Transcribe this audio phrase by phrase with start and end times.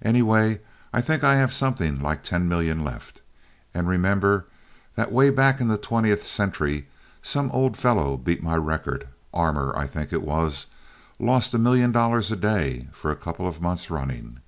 [0.00, 0.58] Anyway,
[0.90, 3.20] I think I have something like ten million left.
[3.74, 4.46] And remember
[4.94, 6.88] that way back in the twentieth century
[7.20, 9.06] some old fellow beat my record.
[9.34, 10.68] Armour, I think it was,
[11.18, 14.40] lost a million dollars a day for a couple of months running.